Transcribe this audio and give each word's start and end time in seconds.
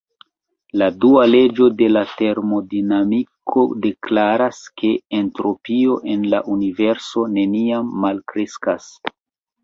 La 0.81 0.85
dua 1.03 1.23
leĝo 1.31 1.65
de 1.81 1.89
termodinamiko 2.21 3.65
deklaras, 3.83 4.61
ke 4.81 4.89
entropio 5.17 5.97
en 6.15 6.23
la 6.31 6.39
Universo 6.55 7.27
neniam 7.35 7.93
malkreskas. 8.07 8.89